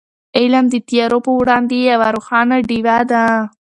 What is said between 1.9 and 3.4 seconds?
یوه روښانه ډېوه ده.